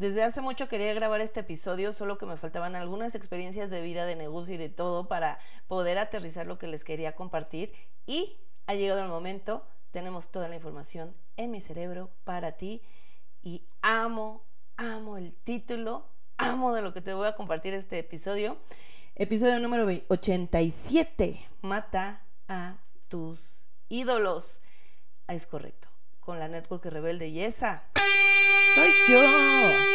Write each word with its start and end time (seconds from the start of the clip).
Desde 0.00 0.22
hace 0.22 0.40
mucho 0.40 0.66
quería 0.66 0.94
grabar 0.94 1.20
este 1.20 1.40
episodio, 1.40 1.92
solo 1.92 2.16
que 2.16 2.24
me 2.24 2.38
faltaban 2.38 2.74
algunas 2.74 3.14
experiencias 3.14 3.68
de 3.68 3.82
vida, 3.82 4.06
de 4.06 4.16
negocio 4.16 4.54
y 4.54 4.56
de 4.56 4.70
todo 4.70 5.08
para 5.08 5.38
poder 5.68 5.98
aterrizar 5.98 6.46
lo 6.46 6.58
que 6.58 6.68
les 6.68 6.84
quería 6.84 7.14
compartir. 7.14 7.74
Y 8.06 8.38
ha 8.66 8.74
llegado 8.74 9.02
el 9.02 9.10
momento, 9.10 9.68
tenemos 9.90 10.32
toda 10.32 10.48
la 10.48 10.54
información 10.54 11.14
en 11.36 11.50
mi 11.50 11.60
cerebro 11.60 12.08
para 12.24 12.52
ti. 12.52 12.80
Y 13.42 13.66
amo, 13.82 14.42
amo 14.78 15.18
el 15.18 15.34
título, 15.34 16.08
amo 16.38 16.72
de 16.72 16.80
lo 16.80 16.94
que 16.94 17.02
te 17.02 17.12
voy 17.12 17.28
a 17.28 17.36
compartir 17.36 17.74
este 17.74 17.98
episodio. 17.98 18.56
Episodio 19.16 19.58
número 19.58 19.86
87, 20.08 21.46
mata 21.60 22.24
a 22.48 22.78
tus 23.08 23.66
ídolos. 23.90 24.62
Ah, 25.26 25.34
es 25.34 25.46
correcto, 25.46 25.90
con 26.20 26.38
la 26.38 26.48
Network 26.48 26.86
Rebelde 26.86 27.28
y 27.28 27.42
esa 27.42 27.84
soy 28.74 28.92
yo. 29.08 29.90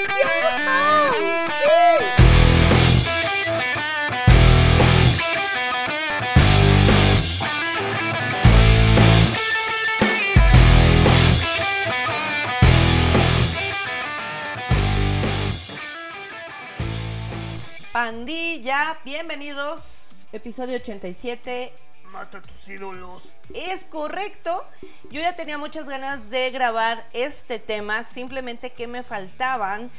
Pandilla, 17.91 18.99
bienvenidos. 19.05 20.15
Episodio 20.33 20.75
87 20.77 21.71
mata 22.11 22.41
tus 22.41 22.67
ídolos. 22.67 23.35
Es 23.53 23.83
correcto. 23.85 24.65
Yo 25.11 25.21
ya 25.21 25.35
tenía 25.35 25.57
muchas 25.57 25.85
ganas 25.85 26.29
de 26.29 26.51
grabar 26.51 27.07
este 27.13 27.59
tema, 27.59 28.03
simplemente 28.03 28.71
que 28.71 28.87
me 28.87 29.03
faltaban. 29.03 29.91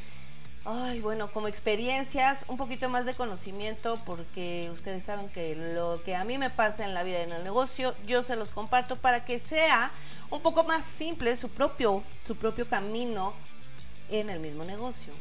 Ay, 0.64 1.00
bueno, 1.00 1.30
como 1.30 1.46
experiencias, 1.46 2.44
un 2.48 2.56
poquito 2.56 2.88
más 2.88 3.06
de 3.06 3.14
conocimiento, 3.14 4.00
porque 4.04 4.68
ustedes 4.72 5.04
saben 5.04 5.28
que 5.28 5.54
lo 5.54 6.02
que 6.02 6.16
a 6.16 6.24
mí 6.24 6.38
me 6.38 6.50
pasa 6.50 6.84
en 6.84 6.92
la 6.92 7.04
vida 7.04 7.20
y 7.20 7.22
en 7.22 7.32
el 7.32 7.44
negocio, 7.44 7.94
yo 8.04 8.24
se 8.24 8.34
los 8.34 8.50
comparto 8.50 8.96
para 8.96 9.24
que 9.24 9.38
sea 9.38 9.92
un 10.28 10.42
poco 10.42 10.64
más 10.64 10.84
simple 10.84 11.36
su 11.36 11.50
propio, 11.50 12.02
su 12.24 12.36
propio 12.36 12.68
camino 12.68 13.32
en 14.10 14.28
el 14.28 14.40
mismo 14.40 14.64
negocio. 14.64 15.12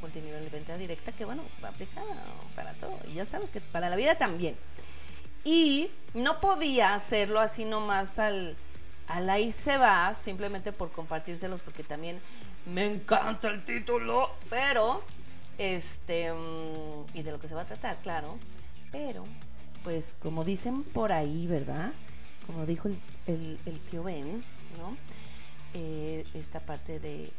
Multinivel 0.00 0.44
de 0.44 0.50
venta 0.50 0.78
directa, 0.78 1.12
que 1.12 1.26
bueno, 1.26 1.42
va 1.62 1.68
aplicada 1.68 2.14
para 2.54 2.72
todo. 2.74 2.98
Y 3.06 3.14
ya 3.14 3.26
sabes 3.26 3.50
que 3.50 3.60
para 3.60 3.90
la 3.90 3.96
vida 3.96 4.16
también. 4.16 4.56
Y 5.46 5.90
no 6.12 6.40
podía 6.40 6.96
hacerlo 6.96 7.38
así 7.38 7.64
nomás 7.64 8.18
al, 8.18 8.56
al 9.06 9.30
ahí 9.30 9.52
se 9.52 9.78
va, 9.78 10.12
simplemente 10.12 10.72
por 10.72 10.90
compartírselos, 10.90 11.62
porque 11.62 11.84
también 11.84 12.20
me 12.66 12.84
encanta 12.84 13.48
el 13.50 13.64
título, 13.64 14.28
pero, 14.50 15.04
este, 15.56 16.32
mm, 16.32 17.04
y 17.14 17.22
de 17.22 17.30
lo 17.30 17.38
que 17.38 17.46
se 17.46 17.54
va 17.54 17.62
a 17.62 17.64
tratar, 17.64 17.96
claro, 17.98 18.36
pero, 18.90 19.22
pues 19.84 20.16
como 20.20 20.42
dicen 20.42 20.82
por 20.82 21.12
ahí, 21.12 21.46
¿verdad? 21.46 21.92
Como 22.48 22.66
dijo 22.66 22.88
el, 23.28 23.80
tío 23.88 24.02
Ben, 24.02 24.42
¿no? 24.78 24.96
Eh, 25.74 26.24
esta 26.34 26.58
parte 26.58 26.98
de 26.98 27.32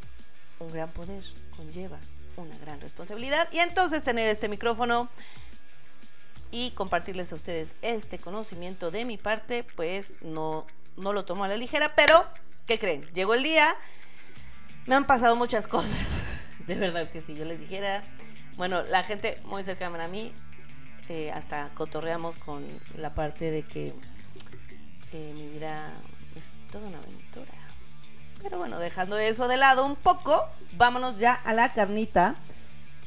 un 0.60 0.72
gran 0.72 0.92
poder 0.92 1.26
conlleva 1.58 2.00
una 2.38 2.58
gran 2.60 2.80
responsabilidad 2.80 3.50
y 3.52 3.60
entonces 3.60 4.02
tener 4.04 4.30
este 4.30 4.48
micrófono 4.48 5.10
y 6.52 6.72
compartirles 6.72 7.32
a 7.32 7.36
ustedes 7.36 7.70
este 7.82 8.20
conocimiento 8.20 8.92
de 8.92 9.06
mi 9.06 9.18
parte, 9.18 9.64
pues 9.76 10.16
no, 10.22 10.66
no 10.96 11.14
lo 11.14 11.26
tomo 11.26 11.44
a 11.44 11.48
la 11.48 11.58
ligera, 11.58 11.96
pero 11.96 12.26
¿qué 12.66 12.80
creen? 12.80 13.04
Llegó 13.14 13.34
el 13.34 13.44
día, 13.44 13.76
me 14.86 14.96
han 14.96 15.06
pasado 15.06 15.36
muchas 15.36 15.68
cosas, 15.68 15.98
de 16.68 16.76
verdad 16.76 17.10
que 17.10 17.22
si 17.22 17.36
yo 17.36 17.46
les 17.46 17.60
dijera, 17.60 18.04
bueno, 18.56 18.84
la 18.84 19.04
gente 19.04 19.40
muy 19.46 19.64
cercana 19.64 20.06
a 20.06 20.08
mí, 20.08 20.34
eh, 21.10 21.32
hasta 21.32 21.70
cotorreamos 21.70 22.38
con 22.38 22.66
la 22.96 23.16
parte 23.16 23.50
de 23.52 23.64
que 23.64 23.94
eh, 25.14 25.34
mi 25.36 25.48
vida 25.48 25.94
es 26.36 26.50
toda 26.72 26.88
una 26.88 26.98
aventura. 26.98 27.54
Pero 28.42 28.58
bueno, 28.58 28.78
dejando 28.78 29.18
eso 29.18 29.48
de 29.48 29.58
lado 29.58 29.86
un 29.86 29.96
poco, 29.96 30.48
vámonos 30.74 31.20
ya 31.20 31.34
a 31.34 31.54
la 31.54 31.74
carnita 31.74 32.36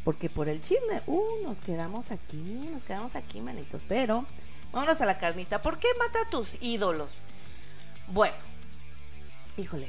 porque 0.04 0.30
por 0.30 0.48
el 0.48 0.60
chisme, 0.62 1.02
uh, 1.06 1.42
nos 1.42 1.60
quedamos 1.60 2.10
aquí, 2.10 2.68
nos 2.72 2.84
quedamos 2.84 3.14
aquí, 3.14 3.40
manitos. 3.40 3.82
Pero 3.88 4.24
vámonos 4.72 5.00
a 5.00 5.06
la 5.06 5.18
carnita. 5.18 5.60
¿Por 5.62 5.78
qué 5.78 5.88
mata 5.98 6.22
a 6.22 6.30
tus 6.30 6.58
ídolos? 6.60 7.22
Bueno, 8.08 8.36
híjole, 9.56 9.88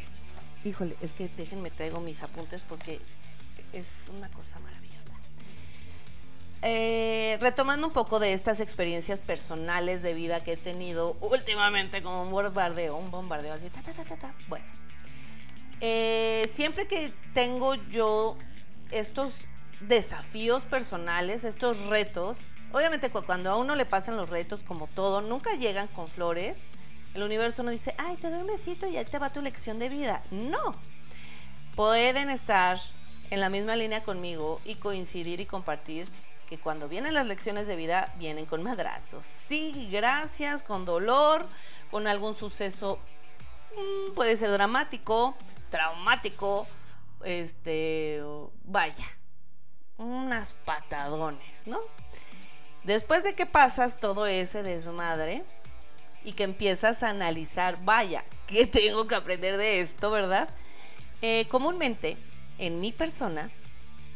híjole, 0.64 0.98
es 1.02 1.14
que 1.14 1.30
déjenme 1.30 1.72
traigo 1.72 2.00
mis 2.00 2.22
apuntes 2.24 2.62
porque 2.62 3.00
es 3.74 3.86
una 4.16 4.30
cosa 4.30 4.60
maravillosa. 4.60 5.16
Eh, 6.62 7.38
retomando 7.42 7.88
un 7.88 7.94
poco 7.94 8.20
de 8.20 8.34
estas 8.34 8.60
experiencias 8.60 9.22
personales 9.22 10.04
de 10.04 10.14
vida 10.14 10.44
que 10.44 10.54
he 10.54 10.58
tenido 10.58 11.18
últimamente 11.22 12.04
como 12.04 12.22
un 12.24 12.32
bombardeo, 12.32 12.98
un 12.98 13.10
bombardeo 13.10 13.54
así, 13.54 13.70
ta, 13.70 13.82
ta, 13.82 13.94
ta, 13.94 14.04
ta, 14.04 14.18
ta. 14.18 14.36
Bueno, 14.48 14.66
eh, 15.80 16.52
siempre 16.54 16.86
que 16.86 17.12
tengo 17.34 17.74
yo 17.74 18.38
estos 18.92 19.48
desafíos 19.88 20.66
personales, 20.66 21.44
estos 21.44 21.86
retos. 21.88 22.46
Obviamente 22.72 23.10
cuando 23.10 23.52
a 23.52 23.58
uno 23.58 23.76
le 23.76 23.86
pasan 23.86 24.18
los 24.18 24.30
retos 24.30 24.64
como 24.64 24.88
todo, 24.88 25.22
nunca 25.22 25.54
llegan 25.56 25.88
con 25.88 26.08
flores. 26.08 26.60
El 27.14 27.24
universo 27.24 27.64
no 27.64 27.72
dice, 27.72 27.94
ay, 27.98 28.16
te 28.18 28.30
doy 28.30 28.42
un 28.42 28.48
besito 28.48 28.88
y 28.88 28.96
ahí 28.96 29.06
te 29.06 29.20
va 29.20 29.34
tu 29.34 29.42
lección 29.42 29.80
de 29.80 29.90
vida. 29.90 30.24
No. 30.32 30.76
Pueden 31.76 32.30
estar 32.30 32.80
en 33.30 33.40
la 33.40 33.50
misma 33.50 33.76
línea 33.76 34.04
conmigo 34.04 34.62
y 34.66 34.76
coincidir 34.76 35.40
y 35.40 35.46
compartir 35.46 36.08
que 36.48 36.58
cuando 36.58 36.88
vienen 36.90 37.14
las 37.14 37.26
lecciones 37.26 37.68
de 37.68 37.76
vida 37.76 38.14
vienen 38.18 38.46
con 38.46 38.62
madrazos. 38.62 39.26
Sí, 39.48 39.90
gracias, 39.92 40.64
con 40.64 40.86
dolor, 40.86 41.46
con 41.90 42.08
algún 42.08 42.38
suceso, 42.38 43.00
mm, 43.76 44.14
puede 44.14 44.36
ser 44.36 44.52
dramático, 44.52 45.36
traumático, 45.70 46.68
este, 47.24 48.22
vaya, 48.66 49.06
unas 49.98 50.54
patadones, 50.66 51.66
¿no? 51.66 51.80
Después 52.84 53.24
de 53.24 53.36
que 53.36 53.46
pasas 53.46 53.98
todo 53.98 54.26
ese 54.26 54.64
desmadre 54.64 55.44
y 56.24 56.34
que 56.34 56.44
empiezas 56.44 57.04
a 57.04 57.10
analizar, 57.10 57.84
vaya, 57.84 58.24
¿qué 58.48 58.66
tengo 58.68 59.08
que 59.08 59.16
aprender 59.16 59.58
de 59.58 59.82
esto, 59.82 60.12
verdad? 60.12 60.50
Eh, 61.22 61.48
comúnmente, 61.50 62.18
en 62.58 62.80
mi 62.80 62.92
persona, 62.92 63.52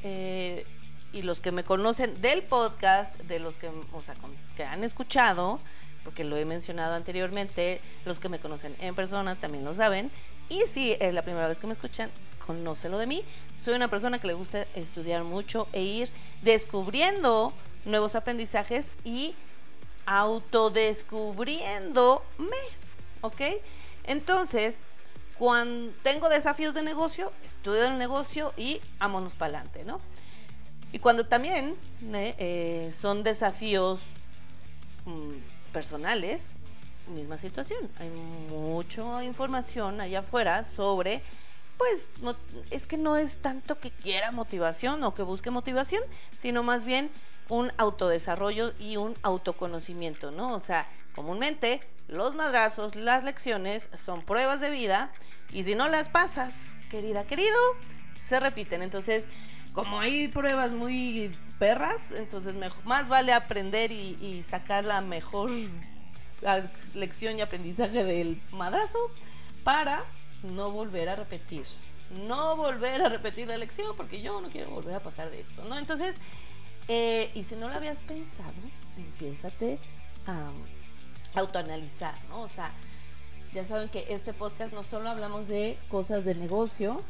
eh, 0.03 0.65
y 1.13 1.21
los 1.21 1.39
que 1.39 1.51
me 1.51 1.63
conocen 1.63 2.19
del 2.21 2.43
podcast, 2.43 3.15
de 3.21 3.39
los 3.39 3.55
que, 3.57 3.69
o 3.93 4.01
sea, 4.01 4.15
que 4.55 4.63
han 4.63 4.83
escuchado, 4.83 5.59
porque 6.03 6.23
lo 6.23 6.35
he 6.37 6.45
mencionado 6.45 6.93
anteriormente, 6.95 7.81
los 8.05 8.19
que 8.19 8.29
me 8.29 8.39
conocen 8.39 8.75
en 8.79 8.93
persona 8.95 9.35
también 9.35 9.63
lo 9.63 9.73
saben, 9.73 10.11
y 10.49 10.61
si 10.71 10.95
es 10.99 11.13
la 11.13 11.21
primera 11.23 11.47
vez 11.47 11.59
que 11.59 11.67
me 11.67 11.73
escuchan, 11.73 12.11
conócelo 12.45 12.97
de 12.97 13.07
mí. 13.07 13.23
Soy 13.63 13.73
una 13.73 13.89
persona 13.89 14.19
que 14.19 14.27
le 14.27 14.33
gusta 14.33 14.65
estudiar 14.75 15.23
mucho 15.23 15.67
e 15.73 15.83
ir 15.83 16.09
descubriendo 16.41 17.53
nuevos 17.85 18.15
aprendizajes 18.15 18.87
y 19.03 19.35
autodescubriéndome, 20.05 22.21
¿ok? 23.21 23.41
Entonces, 24.03 24.77
cuando 25.37 25.93
tengo 26.03 26.29
desafíos 26.29 26.73
de 26.73 26.83
negocio, 26.83 27.33
estudio 27.43 27.85
el 27.85 27.97
negocio 27.97 28.53
y 28.55 28.79
vámonos 28.99 29.33
para 29.33 29.57
adelante, 29.57 29.83
¿no? 29.83 29.99
Y 30.91 30.99
cuando 30.99 31.27
también 31.27 31.75
eh, 32.13 32.93
son 32.97 33.23
desafíos 33.23 34.01
mm, 35.05 35.71
personales, 35.73 36.43
misma 37.07 37.37
situación. 37.37 37.89
Hay 37.99 38.09
mucha 38.09 39.23
información 39.23 40.01
allá 40.01 40.19
afuera 40.19 40.63
sobre 40.63 41.21
pues 41.77 42.07
es 42.71 42.87
que 42.87 42.97
no 42.97 43.17
es 43.17 43.37
tanto 43.37 43.79
que 43.79 43.91
quiera 43.91 44.31
motivación 44.31 45.03
o 45.03 45.13
que 45.13 45.23
busque 45.23 45.51
motivación, 45.51 46.03
sino 46.37 46.63
más 46.63 46.85
bien 46.85 47.11
un 47.49 47.71
autodesarrollo 47.77 48.73
y 48.79 48.97
un 48.97 49.15
autoconocimiento, 49.21 50.31
¿no? 50.31 50.53
O 50.53 50.59
sea, 50.59 50.87
comúnmente 51.13 51.81
los 52.07 52.35
madrazos, 52.35 52.95
las 52.95 53.23
lecciones 53.23 53.89
son 53.95 54.23
pruebas 54.23 54.61
de 54.61 54.69
vida 54.69 55.11
y 55.51 55.63
si 55.63 55.75
no 55.75 55.87
las 55.87 56.09
pasas, 56.09 56.53
querida, 56.89 57.23
querido, 57.23 57.57
se 58.27 58.39
repiten. 58.39 58.81
Entonces, 58.81 59.25
como 59.73 59.99
hay 59.99 60.27
pruebas 60.27 60.71
muy 60.71 61.37
perras, 61.59 61.99
entonces 62.15 62.55
más 62.83 63.09
vale 63.09 63.33
aprender 63.33 63.91
y, 63.91 64.17
y 64.21 64.43
sacar 64.43 64.85
la 64.85 65.01
mejor 65.01 65.51
lección 66.93 67.37
y 67.39 67.41
aprendizaje 67.41 68.03
del 68.03 68.41
madrazo 68.51 68.97
para 69.63 70.05
no 70.45 70.71
volver 70.71 71.09
a 71.09 71.15
repetir. 71.15 71.65
No 72.27 72.55
volver 72.55 73.01
a 73.01 73.09
repetir 73.09 73.47
la 73.47 73.57
lección 73.57 73.95
porque 73.97 74.21
yo 74.21 74.39
no 74.39 74.49
quiero 74.49 74.69
volver 74.69 74.95
a 74.95 74.99
pasar 74.99 75.31
de 75.31 75.41
eso, 75.41 75.63
¿no? 75.65 75.77
Entonces, 75.77 76.15
eh, 76.87 77.31
y 77.33 77.43
si 77.43 77.55
no 77.55 77.67
lo 77.67 77.75
habías 77.75 77.99
pensado, 78.01 78.53
empiézate 78.95 79.79
a 80.27 80.51
autoanalizar, 81.33 82.15
¿no? 82.29 82.41
O 82.41 82.47
sea, 82.47 82.71
ya 83.53 83.65
saben 83.65 83.89
que 83.89 84.05
este 84.09 84.33
podcast 84.33 84.73
no 84.73 84.83
solo 84.83 85.09
hablamos 85.09 85.47
de 85.47 85.79
cosas 85.89 86.25
de 86.25 86.35
negocio, 86.35 87.03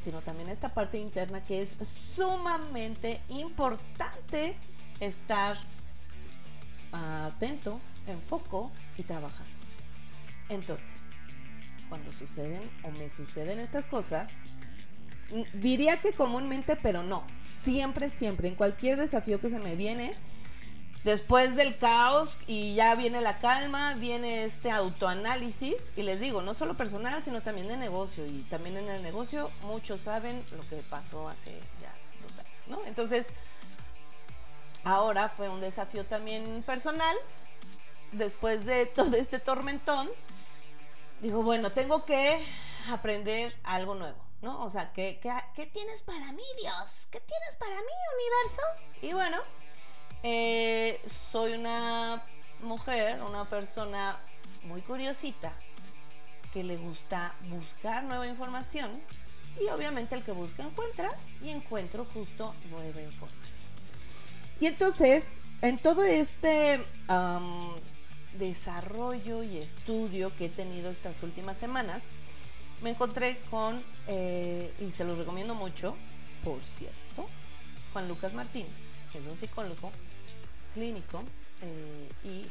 sino 0.00 0.20
también 0.22 0.48
esta 0.48 0.74
parte 0.74 0.98
interna 0.98 1.44
que 1.44 1.62
es 1.62 1.76
sumamente 2.14 3.20
importante 3.28 4.56
estar 5.00 5.56
atento, 6.92 7.80
en 8.06 8.22
foco 8.22 8.72
y 8.96 9.02
trabajando. 9.02 9.52
Entonces, 10.48 11.07
cuando 11.88 12.12
suceden 12.12 12.60
o 12.82 12.90
me 12.90 13.10
suceden 13.10 13.60
estas 13.60 13.86
cosas, 13.86 14.30
diría 15.54 16.00
que 16.00 16.12
comúnmente, 16.12 16.76
pero 16.76 17.02
no, 17.02 17.26
siempre, 17.40 18.10
siempre, 18.10 18.48
en 18.48 18.54
cualquier 18.54 18.96
desafío 18.96 19.40
que 19.40 19.50
se 19.50 19.58
me 19.58 19.76
viene, 19.76 20.14
después 21.04 21.56
del 21.56 21.76
caos 21.76 22.38
y 22.46 22.74
ya 22.74 22.94
viene 22.94 23.20
la 23.20 23.38
calma, 23.38 23.94
viene 23.94 24.44
este 24.44 24.70
autoanálisis 24.70 25.76
y 25.96 26.02
les 26.02 26.20
digo, 26.20 26.42
no 26.42 26.54
solo 26.54 26.76
personal, 26.76 27.22
sino 27.22 27.42
también 27.42 27.68
de 27.68 27.76
negocio. 27.76 28.26
Y 28.26 28.42
también 28.50 28.76
en 28.76 28.88
el 28.88 29.02
negocio 29.02 29.50
muchos 29.62 30.02
saben 30.02 30.42
lo 30.56 30.66
que 30.68 30.76
pasó 30.88 31.28
hace 31.28 31.52
ya 31.80 31.94
dos 32.22 32.38
años, 32.38 32.68
¿no? 32.68 32.84
Entonces, 32.86 33.26
ahora 34.84 35.28
fue 35.28 35.48
un 35.48 35.60
desafío 35.60 36.04
también 36.04 36.62
personal, 36.66 37.16
después 38.12 38.64
de 38.64 38.86
todo 38.94 39.16
este 39.16 39.38
tormentón, 39.38 40.08
digo, 41.20 41.42
bueno, 41.42 41.70
tengo 41.70 42.04
que 42.04 42.44
aprender 42.90 43.54
algo 43.64 43.94
nuevo, 43.94 44.18
¿no? 44.42 44.62
O 44.64 44.70
sea, 44.70 44.92
¿qué, 44.92 45.20
qué, 45.54 45.66
tienes 45.66 46.02
para 46.02 46.32
mí, 46.32 46.42
Dios? 46.60 47.08
¿Qué 47.10 47.20
tienes 47.20 47.56
para 47.58 47.76
mí, 47.76 47.92
universo? 48.14 48.62
Y 49.02 49.12
bueno, 49.12 49.36
eh, 50.22 51.00
soy 51.30 51.54
una 51.54 52.24
mujer, 52.60 53.22
una 53.22 53.44
persona 53.44 54.20
muy 54.64 54.82
curiosita, 54.82 55.56
que 56.52 56.64
le 56.64 56.76
gusta 56.76 57.34
buscar 57.48 58.04
nueva 58.04 58.26
información 58.26 59.02
y 59.60 59.68
obviamente 59.68 60.14
el 60.14 60.24
que 60.24 60.32
busca 60.32 60.62
encuentra 60.62 61.10
y 61.42 61.50
encuentro 61.50 62.06
justo 62.06 62.54
nueva 62.70 63.00
información. 63.02 63.68
Y 64.60 64.66
entonces, 64.66 65.24
en 65.62 65.78
todo 65.78 66.02
este 66.02 66.84
desarrollo 68.38 69.42
y 69.42 69.58
estudio 69.58 70.34
que 70.36 70.46
he 70.46 70.48
tenido 70.48 70.90
estas 70.90 71.22
últimas 71.22 71.58
semanas, 71.58 72.04
me 72.82 72.90
encontré 72.90 73.40
con, 73.50 73.84
eh, 74.06 74.72
y 74.78 74.90
se 74.92 75.04
los 75.04 75.18
recomiendo 75.18 75.54
mucho, 75.54 75.96
por 76.44 76.60
cierto, 76.60 77.28
Juan 77.92 78.08
Lucas 78.08 78.34
Martín, 78.34 78.66
que 79.12 79.18
es 79.18 79.26
un 79.26 79.36
psicólogo 79.36 79.90
clínico 80.74 81.24
eh, 81.62 82.08
y 82.24 82.46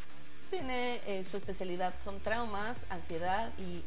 tiene 0.50 1.02
eh, 1.08 1.24
su 1.24 1.38
especialidad 1.38 1.94
son 2.04 2.20
traumas, 2.20 2.86
ansiedad 2.90 3.52
y 3.58 3.84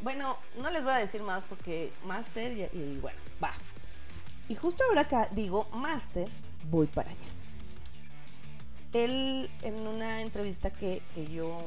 bueno, 0.00 0.36
no 0.58 0.70
les 0.70 0.82
voy 0.82 0.92
a 0.92 0.98
decir 0.98 1.22
más 1.22 1.44
porque 1.44 1.92
máster 2.04 2.70
y, 2.72 2.98
bueno, 2.98 3.18
va. 3.42 3.52
Y 4.48 4.54
justo 4.54 4.84
ahora 4.84 5.02
acá 5.02 5.28
digo 5.32 5.68
máster, 5.72 6.28
voy 6.70 6.86
para 6.86 7.10
allá. 7.10 7.33
Él 8.94 9.50
en 9.62 9.86
una 9.86 10.22
entrevista 10.22 10.70
que, 10.70 11.02
yo 11.30 11.58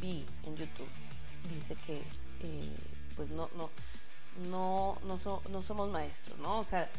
vi 0.00 0.24
en 0.44 0.56
YouTube 0.56 0.88
dice 1.48 1.74
que 1.86 1.98
eh, 2.40 2.76
pues 3.16 3.30
no, 3.30 3.48
no, 3.56 3.70
no, 4.50 4.98
no, 5.50 5.62
somos 5.62 5.90
maestros, 5.90 6.38
¿no? 6.38 6.58
O 6.58 6.64
sea, 6.64 6.90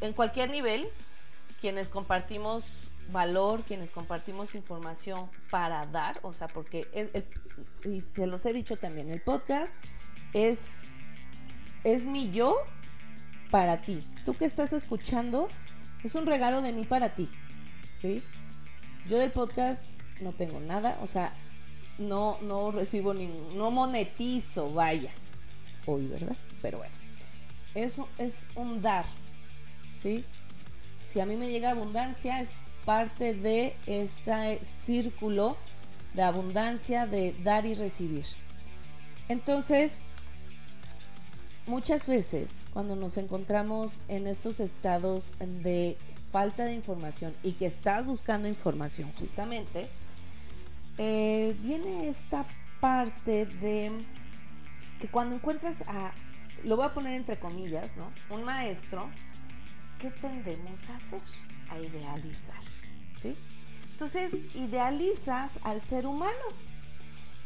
en 0.00 0.12
cualquier 0.12 0.50
nivel 0.50 0.88
quienes 1.60 1.88
compartimos 1.88 2.64
valor, 3.10 3.64
quienes 3.64 3.90
compartimos 3.90 4.54
información 4.54 5.30
para 5.50 5.86
dar, 5.86 6.18
o 6.22 6.32
sea, 6.32 6.48
porque 6.48 6.88
se 8.14 8.26
los 8.26 8.44
he 8.46 8.52
dicho 8.52 8.76
también, 8.76 9.10
el 9.10 9.20
podcast 9.20 9.74
es, 10.32 10.60
es 11.84 12.06
mi 12.06 12.30
yo 12.30 12.56
para 13.50 13.82
ti. 13.82 14.06
Tú 14.24 14.34
que 14.34 14.46
estás 14.46 14.72
escuchando, 14.72 15.48
es 16.02 16.14
un 16.14 16.26
regalo 16.26 16.62
de 16.62 16.72
mí 16.72 16.84
para 16.84 17.14
ti, 17.14 17.30
¿sí? 18.00 18.22
Yo 19.06 19.18
del 19.18 19.30
podcast 19.30 19.82
no 20.20 20.32
tengo 20.32 20.60
nada, 20.60 20.98
o 21.02 21.06
sea, 21.06 21.32
no, 21.98 22.38
no 22.42 22.72
recibo 22.72 23.14
ningún, 23.14 23.56
no 23.56 23.70
monetizo, 23.70 24.72
vaya, 24.72 25.12
hoy, 25.86 26.06
¿verdad? 26.06 26.36
Pero 26.62 26.78
bueno, 26.78 26.94
eso 27.74 28.08
es 28.18 28.46
un 28.54 28.80
dar, 28.80 29.04
¿sí? 30.00 30.24
si 31.14 31.20
a 31.20 31.26
mí 31.26 31.36
me 31.36 31.48
llega 31.48 31.70
abundancia, 31.70 32.40
es 32.40 32.50
parte 32.84 33.34
de 33.34 33.76
este 33.86 34.60
círculo 34.84 35.56
de 36.14 36.22
abundancia, 36.22 37.06
de 37.06 37.34
dar 37.42 37.66
y 37.66 37.74
recibir. 37.74 38.24
Entonces, 39.28 39.92
muchas 41.66 42.06
veces 42.06 42.52
cuando 42.72 42.96
nos 42.96 43.16
encontramos 43.16 43.92
en 44.08 44.26
estos 44.26 44.60
estados 44.60 45.34
de 45.38 45.96
falta 46.34 46.64
de 46.64 46.74
información 46.74 47.32
y 47.44 47.52
que 47.52 47.66
estás 47.66 48.06
buscando 48.06 48.48
información 48.48 49.12
justamente, 49.12 49.88
eh, 50.98 51.56
viene 51.60 52.08
esta 52.08 52.44
parte 52.80 53.46
de 53.46 53.92
que 54.98 55.06
cuando 55.06 55.36
encuentras 55.36 55.84
a, 55.86 56.12
lo 56.64 56.74
voy 56.74 56.86
a 56.86 56.92
poner 56.92 57.14
entre 57.14 57.38
comillas, 57.38 57.96
¿no? 57.96 58.12
Un 58.30 58.42
maestro 58.42 59.08
¿qué 60.00 60.10
tendemos 60.10 60.90
a 60.90 60.96
hacer? 60.96 61.22
A 61.70 61.78
idealizar, 61.78 62.64
¿sí? 63.12 63.38
Entonces, 63.92 64.34
idealizas 64.54 65.60
al 65.62 65.82
ser 65.82 66.04
humano. 66.04 66.46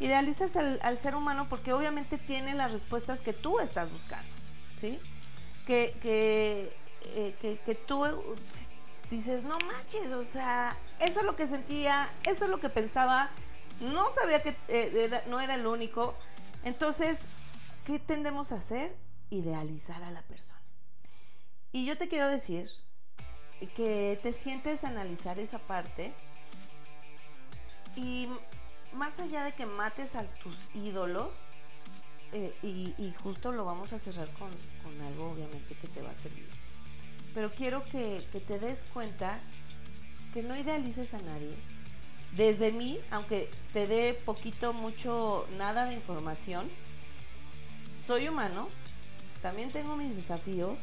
Idealizas 0.00 0.56
al, 0.56 0.98
ser 0.98 1.14
humano 1.14 1.46
porque 1.50 1.74
obviamente 1.74 2.16
tiene 2.16 2.54
las 2.54 2.72
respuestas 2.72 3.20
que 3.20 3.34
tú 3.34 3.60
estás 3.60 3.92
buscando, 3.92 4.32
¿sí? 4.76 4.98
Que, 5.66 5.94
que, 6.00 6.74
eh, 7.14 7.58
que, 7.64 7.74
tú 7.74 8.02
dices, 9.10 9.42
no 9.44 9.58
manches, 9.60 10.12
o 10.12 10.24
sea, 10.24 10.76
eso 11.00 11.20
es 11.20 11.26
lo 11.26 11.36
que 11.36 11.46
sentía, 11.46 12.12
eso 12.24 12.44
es 12.44 12.50
lo 12.50 12.58
que 12.58 12.68
pensaba, 12.68 13.30
no 13.80 14.06
sabía 14.10 14.42
que 14.42 14.56
eh, 14.68 15.22
no 15.28 15.40
era 15.40 15.54
el 15.54 15.66
único. 15.66 16.14
Entonces, 16.64 17.18
¿qué 17.84 17.98
tendemos 17.98 18.52
a 18.52 18.56
hacer? 18.56 18.96
Idealizar 19.30 20.02
a 20.02 20.10
la 20.10 20.22
persona. 20.22 20.60
Y 21.72 21.86
yo 21.86 21.96
te 21.96 22.08
quiero 22.08 22.28
decir 22.28 22.68
que 23.74 24.18
te 24.22 24.32
sientes 24.32 24.84
analizar 24.84 25.38
esa 25.38 25.58
parte 25.58 26.14
y 27.96 28.28
más 28.92 29.18
allá 29.18 29.44
de 29.44 29.52
que 29.52 29.66
mates 29.66 30.14
a 30.14 30.24
tus 30.24 30.56
ídolos, 30.74 31.42
eh, 32.32 32.54
y, 32.62 33.14
justo 33.22 33.52
lo 33.52 33.64
vamos 33.64 33.92
a 33.94 33.98
cerrar 33.98 34.30
con, 34.34 34.50
algo 35.00 35.30
obviamente 35.30 35.74
que 35.74 35.88
te 35.88 36.02
va 36.02 36.10
a 36.10 36.14
servir, 36.14 36.48
pero 37.38 37.52
quiero 37.52 37.84
que, 37.84 38.26
que 38.32 38.40
te 38.40 38.58
des 38.58 38.84
cuenta 38.92 39.38
que 40.34 40.42
no 40.42 40.56
idealices 40.56 41.14
a 41.14 41.18
nadie. 41.18 41.54
Desde 42.34 42.72
mí, 42.72 43.00
aunque 43.12 43.48
te 43.72 43.86
dé 43.86 44.12
poquito, 44.12 44.72
mucho, 44.72 45.46
nada 45.56 45.86
de 45.86 45.94
información, 45.94 46.68
soy 48.08 48.26
humano, 48.26 48.68
también 49.40 49.70
tengo 49.70 49.94
mis 49.94 50.16
desafíos, 50.16 50.80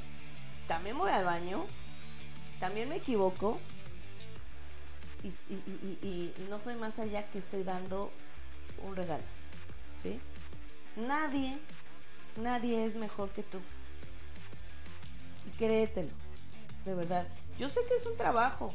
también 0.66 0.98
voy 0.98 1.12
al 1.12 1.26
baño, 1.26 1.66
también 2.62 2.88
me 2.88 2.96
equivoco 2.96 3.60
y, 5.24 6.32
no 6.50 6.62
soy 6.62 6.76
más 6.76 7.00
allá 7.00 7.30
que 7.32 7.40
estoy 7.40 7.64
dando 7.64 8.14
un 8.82 8.96
regalo. 8.96 9.26
¿Sí? 10.02 10.22
Nadie, 10.96 11.60
nadie 12.38 12.86
es 12.86 12.96
mejor 12.96 13.32
que 13.32 13.44
tú. 13.44 13.60
Y 15.48 15.58
créetelo, 15.58 16.12
de 16.86 16.94
verdad. 16.94 17.28
Yo 17.58 17.68
sé 17.68 17.82
que 17.88 17.96
es 17.96 18.06
un 18.06 18.16
trabajo, 18.16 18.74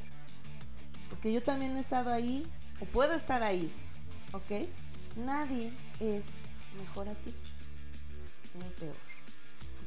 porque 1.08 1.32
yo 1.32 1.42
también 1.42 1.76
he 1.76 1.80
estado 1.80 2.12
ahí, 2.12 2.46
o 2.80 2.84
puedo 2.86 3.14
estar 3.14 3.42
ahí, 3.42 3.72
¿ok? 4.32 4.68
Nadie 5.16 5.72
es 6.00 6.26
mejor 6.76 7.08
a 7.08 7.14
ti, 7.14 7.34
ni 8.54 8.70
peor, 8.70 8.96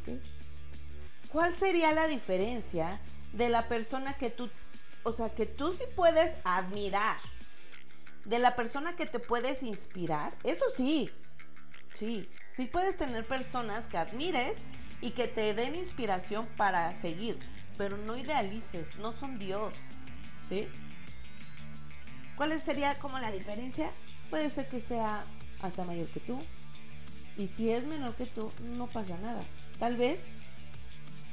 ¿ok? 0.01 0.19
¿Cuál 1.29 1.55
sería 1.55 1.91
la 1.93 2.07
diferencia 2.07 3.01
de 3.33 3.49
la 3.49 3.67
persona 3.67 4.13
que 4.13 4.29
tú, 4.29 4.49
o 5.03 5.11
sea, 5.11 5.33
que 5.33 5.45
tú 5.45 5.73
sí 5.73 5.83
puedes 5.95 6.37
admirar, 6.43 7.17
de 8.25 8.39
la 8.39 8.55
persona 8.55 8.95
que 8.95 9.05
te 9.05 9.19
puedes 9.19 9.63
inspirar? 9.63 10.37
Eso 10.43 10.63
sí, 10.77 11.09
sí, 11.93 12.29
sí 12.51 12.67
puedes 12.67 12.95
tener 12.95 13.27
personas 13.27 13.87
que 13.87 13.97
admires 13.97 14.57
y 15.01 15.11
que 15.11 15.27
te 15.27 15.53
den 15.53 15.75
inspiración 15.75 16.45
para 16.55 16.93
seguir, 16.93 17.39
pero 17.77 17.97
no 17.97 18.17
idealices, 18.17 18.95
no 18.97 19.11
son 19.11 19.39
Dios, 19.39 19.73
¿sí? 20.47 20.67
¿Cuál 22.35 22.59
sería 22.59 22.97
como 22.99 23.19
la 23.19 23.31
diferencia? 23.31 23.91
Puede 24.29 24.49
ser 24.49 24.67
que 24.67 24.79
sea 24.79 25.25
hasta 25.61 25.85
mayor 25.85 26.07
que 26.07 26.19
tú. 26.19 26.39
Y 27.37 27.47
si 27.47 27.71
es 27.71 27.85
menor 27.85 28.15
que 28.15 28.25
tú, 28.25 28.51
no 28.61 28.87
pasa 28.87 29.17
nada. 29.17 29.43
Tal 29.79 29.97
vez 29.97 30.21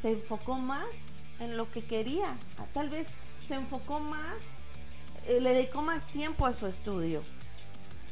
se 0.01 0.13
enfocó 0.13 0.59
más 0.59 0.89
en 1.39 1.57
lo 1.57 1.71
que 1.71 1.85
quería. 1.85 2.39
Ah, 2.59 2.67
tal 2.73 2.91
vez 2.91 3.07
se 3.41 3.55
enfocó 3.55 4.01
más, 4.01 4.37
eh, 5.27 5.41
le 5.41 5.55
dedicó 5.55 5.83
más 5.83 6.07
tiempo 6.07 6.47
a 6.47 6.53
su 6.53 6.67
estudio. 6.67 7.23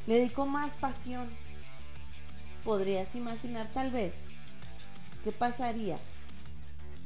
Le 0.06 0.14
dedicó 0.14 0.47
más 0.47 0.78
pasión. 0.78 1.28
Podrías 2.64 3.14
imaginar 3.14 3.68
tal 3.73 3.90
vez 3.90 4.23
¿Qué 5.25 5.32
pasaría 5.32 5.99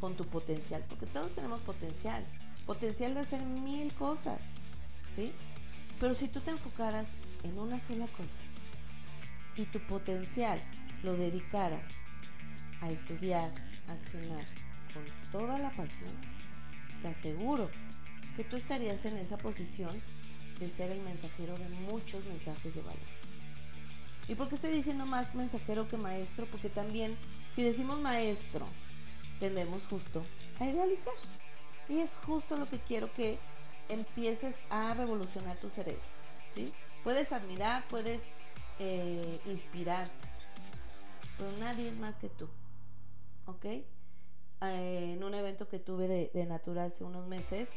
con 0.02 0.16
tu 0.16 0.24
potencial? 0.24 0.84
Porque 0.88 1.06
todos 1.06 1.32
tenemos 1.32 1.60
potencial. 1.60 2.26
Potencial 2.66 3.14
de 3.14 3.20
hacer 3.20 3.40
mil 3.40 3.94
cosas. 3.94 4.40
¿Sí? 5.14 5.32
Pero 6.00 6.12
si 6.12 6.26
tú 6.26 6.40
te 6.40 6.50
enfocaras 6.50 7.14
en 7.44 7.56
una 7.56 7.78
sola 7.78 8.08
cosa 8.08 8.40
y 9.54 9.64
tu 9.66 9.78
potencial 9.86 10.60
lo 11.04 11.12
dedicaras 11.14 11.88
a 12.80 12.90
estudiar, 12.90 13.52
a 13.86 13.92
accionar 13.92 14.44
con 14.92 15.04
toda 15.30 15.60
la 15.60 15.70
pasión, 15.76 16.10
te 17.00 17.06
aseguro 17.06 17.70
que 18.34 18.42
tú 18.42 18.56
estarías 18.56 19.04
en 19.04 19.16
esa 19.16 19.38
posición 19.38 20.02
de 20.58 20.68
ser 20.68 20.90
el 20.90 21.00
mensajero 21.02 21.56
de 21.56 21.68
muchos 21.68 22.24
mensajes 22.26 22.74
de 22.74 22.82
valor. 22.82 22.98
¿Y 24.26 24.34
por 24.34 24.48
qué 24.48 24.56
estoy 24.56 24.72
diciendo 24.72 25.06
más 25.06 25.36
mensajero 25.36 25.86
que 25.86 25.96
maestro? 25.96 26.46
Porque 26.46 26.70
también 26.70 27.16
si 27.54 27.62
decimos 27.62 28.00
maestro, 28.00 28.66
tendemos 29.38 29.86
justo 29.86 30.24
a 30.60 30.66
idealizar. 30.66 31.14
Y 31.88 31.98
es 32.00 32.16
justo 32.16 32.56
lo 32.56 32.68
que 32.68 32.78
quiero 32.78 33.12
que 33.12 33.38
empieces 33.88 34.54
a 34.70 34.94
revolucionar 34.94 35.58
tu 35.58 35.68
cerebro. 35.68 36.02
¿sí? 36.50 36.72
Puedes 37.04 37.32
admirar, 37.32 37.86
puedes 37.88 38.22
eh, 38.78 39.40
inspirarte, 39.46 40.28
pero 41.38 41.50
nadie 41.58 41.88
es 41.88 41.96
más 41.96 42.16
que 42.16 42.28
tú. 42.28 42.48
¿Ok? 43.46 43.64
Eh, 43.64 43.84
en 44.60 45.24
un 45.24 45.34
evento 45.34 45.68
que 45.68 45.78
tuve 45.78 46.06
de, 46.06 46.30
de 46.32 46.46
Natura 46.46 46.84
hace 46.84 47.02
unos 47.04 47.26
meses, 47.26 47.70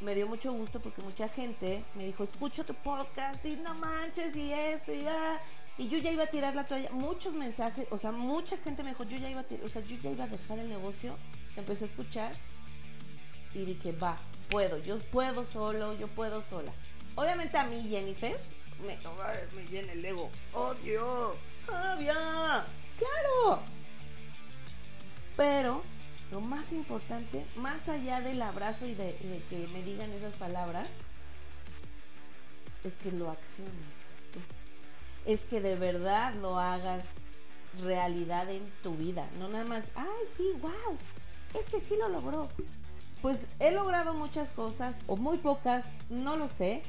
me 0.00 0.14
dio 0.14 0.26
mucho 0.26 0.52
gusto 0.52 0.80
porque 0.80 1.02
mucha 1.02 1.28
gente 1.28 1.84
me 1.94 2.04
dijo, 2.04 2.24
escucho 2.24 2.64
tu 2.64 2.74
podcast 2.74 3.44
y 3.44 3.56
no 3.56 3.74
manches 3.74 4.34
y 4.36 4.52
esto 4.52 4.92
y 4.92 5.02
ya. 5.02 5.40
Y 5.76 5.88
yo 5.88 5.98
ya 5.98 6.12
iba 6.12 6.24
a 6.24 6.28
tirar 6.28 6.54
la 6.54 6.64
toalla. 6.64 6.90
Muchos 6.92 7.34
mensajes, 7.34 7.86
o 7.90 7.98
sea, 7.98 8.12
mucha 8.12 8.56
gente 8.56 8.82
me 8.84 8.90
dijo, 8.90 9.04
yo 9.04 9.18
ya 9.18 9.28
iba 9.28 9.40
a 9.40 9.44
tirar, 9.44 9.64
o 9.64 9.68
sea, 9.68 9.82
yo 9.82 9.96
ya 9.96 10.10
iba 10.10 10.24
a 10.24 10.28
dejar 10.28 10.58
el 10.58 10.68
negocio. 10.68 11.16
Te 11.54 11.60
empecé 11.60 11.84
a 11.84 11.88
escuchar 11.88 12.32
y 13.52 13.64
dije, 13.64 13.92
va, 13.92 14.18
puedo, 14.50 14.78
yo 14.78 14.98
puedo 15.10 15.44
solo, 15.44 15.94
yo 15.94 16.08
puedo 16.08 16.42
sola. 16.42 16.72
Obviamente 17.16 17.58
a 17.58 17.64
mí, 17.64 17.88
Jennifer, 17.88 18.38
me, 18.80 18.98
me 19.56 19.66
llena 19.68 19.92
el 19.92 20.04
ego. 20.04 20.30
¡Odio! 20.52 21.36
¡Obvio! 21.68 22.14
¡Claro! 22.98 23.62
Pero 25.36 25.82
lo 26.30 26.40
más 26.40 26.72
importante, 26.72 27.46
más 27.56 27.88
allá 27.88 28.20
del 28.20 28.42
abrazo 28.42 28.86
y 28.86 28.94
de, 28.94 29.12
de, 29.12 29.42
que 29.48 29.68
me 29.68 29.82
digan 29.82 30.10
esas 30.12 30.34
palabras, 30.34 30.88
es 32.84 32.94
que 32.94 33.12
lo 33.12 33.30
acciones. 33.30 34.13
Es 35.24 35.44
que 35.44 35.60
de 35.60 35.76
verdad 35.76 36.34
lo 36.34 36.58
hagas 36.58 37.12
realidad 37.82 38.48
en 38.50 38.64
tu 38.82 38.96
vida. 38.96 39.28
No 39.38 39.48
nada 39.48 39.64
más, 39.64 39.84
ay, 39.94 40.06
sí, 40.36 40.44
wow, 40.60 40.96
es 41.58 41.66
que 41.66 41.80
sí 41.80 41.96
lo 41.96 42.08
logró. 42.08 42.48
Pues 43.22 43.46
he 43.58 43.72
logrado 43.72 44.14
muchas 44.14 44.50
cosas, 44.50 44.96
o 45.06 45.16
muy 45.16 45.38
pocas, 45.38 45.86
no 46.10 46.36
lo 46.36 46.46
sé, 46.46 46.82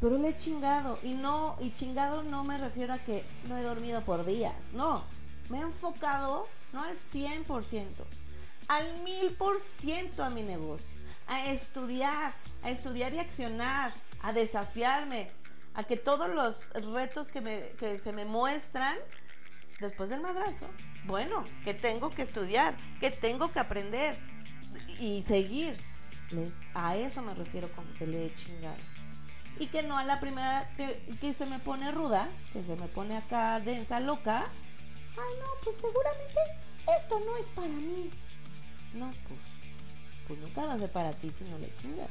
pero 0.00 0.18
le 0.18 0.30
he 0.30 0.36
chingado. 0.36 0.98
Y 1.02 1.14
no, 1.14 1.56
y 1.60 1.72
chingado 1.72 2.22
no 2.22 2.44
me 2.44 2.58
refiero 2.58 2.94
a 2.94 2.98
que 2.98 3.24
no 3.48 3.56
he 3.58 3.62
dormido 3.62 4.02
por 4.04 4.24
días, 4.24 4.70
no. 4.72 5.04
Me 5.50 5.58
he 5.58 5.62
enfocado, 5.62 6.48
no 6.72 6.82
al 6.82 6.96
100%, 6.96 7.86
al 8.68 9.02
mil 9.02 9.34
por 9.34 9.60
ciento 9.60 10.24
a 10.24 10.30
mi 10.30 10.42
negocio, 10.42 10.96
a 11.28 11.46
estudiar, 11.46 12.34
a 12.62 12.70
estudiar 12.70 13.14
y 13.14 13.18
accionar, 13.18 13.92
a 14.22 14.32
desafiarme, 14.32 15.30
a 15.76 15.84
que 15.84 15.96
todos 15.96 16.28
los 16.34 16.58
retos 16.94 17.28
que, 17.28 17.42
me, 17.42 17.60
que 17.78 17.98
se 17.98 18.12
me 18.12 18.24
muestran 18.24 18.96
después 19.78 20.08
del 20.08 20.22
madrazo, 20.22 20.66
bueno, 21.04 21.44
que 21.64 21.74
tengo 21.74 22.10
que 22.10 22.22
estudiar, 22.22 22.74
que 22.98 23.10
tengo 23.10 23.52
que 23.52 23.60
aprender 23.60 24.18
y 24.98 25.22
seguir. 25.22 25.78
a 26.74 26.96
eso 26.96 27.22
me 27.22 27.34
refiero 27.34 27.70
con 27.76 27.86
que 27.94 28.06
le 28.06 28.26
he 28.26 28.34
chingado. 28.34 28.78
Y 29.58 29.66
que 29.68 29.82
no 29.82 29.98
a 29.98 30.04
la 30.04 30.18
primera 30.18 30.68
que, 30.76 31.32
se 31.32 31.44
me 31.44 31.58
pone 31.58 31.92
ruda, 31.92 32.30
que 32.54 32.64
se 32.64 32.74
me 32.76 32.88
pone 32.88 33.16
acá 33.16 33.60
densa, 33.60 34.00
loca. 34.00 34.50
Ay, 35.10 35.38
no, 35.40 35.46
pues 35.62 35.76
seguramente 35.76 36.40
esto 36.98 37.20
no 37.20 37.36
es 37.36 37.50
para 37.50 37.68
mí. 37.68 38.10
No, 38.94 39.12
pues, 39.28 39.40
pues 40.26 40.40
nunca 40.40 40.64
va 40.66 40.72
a 40.74 40.78
ser 40.78 40.90
para 40.90 41.12
ti 41.12 41.30
si 41.30 41.44
no 41.44 41.58
le 41.58 41.72
chingas. 41.74 42.08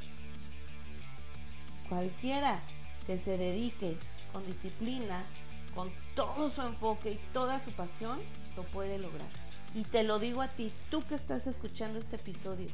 Cualquiera 1.90 2.64
que 3.06 3.18
se 3.18 3.38
dedique 3.38 3.98
con 4.34 4.46
disciplina, 4.46 5.26
con 5.74 5.92
todo 6.16 6.50
su 6.50 6.62
enfoque 6.62 7.12
y 7.12 7.20
toda 7.34 7.64
su 7.64 7.72
pasión, 7.72 8.20
lo 8.56 8.64
puede 8.64 8.98
lograr. 8.98 9.30
Y 9.74 9.84
te 9.84 10.04
lo 10.04 10.20
digo 10.20 10.42
a 10.42 10.48
ti, 10.48 10.72
tú 10.90 11.04
que 11.06 11.16
estás 11.16 11.48
escuchando 11.48 12.00
este 12.00 12.16
episodio, 12.16 12.68